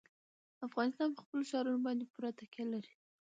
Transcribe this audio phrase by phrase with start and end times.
[0.67, 2.93] افغانستان په خپلو ښارونو باندې پوره تکیه لري.